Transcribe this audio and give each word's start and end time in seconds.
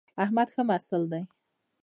احمد 0.23 0.47
ښه 0.53 0.61
محصل 0.69 1.03
دی 1.11 1.21